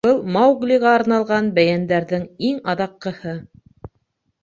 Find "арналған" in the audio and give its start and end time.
1.01-1.53